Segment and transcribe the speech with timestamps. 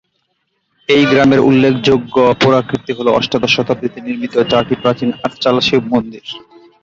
[0.89, 6.25] এই গ্রামের উল্লেখযোগ্য পুরাকীর্তি হল অষ্টাদশ শতাব্দীতে নির্মিত চারটি প্রাচীন আটচালা শিবমন্দির।